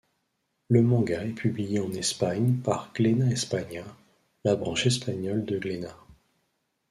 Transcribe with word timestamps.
Le 0.67 0.81
manga 0.81 1.23
est 1.23 1.29
publié 1.33 1.79
en 1.79 1.91
Espagne 1.93 2.55
par 2.55 2.91
Glénat 2.95 3.29
España, 3.29 3.83
la 4.43 4.55
branche 4.55 4.87
espagnole 4.87 5.45
de 5.45 5.59
Glénat. 5.59 5.95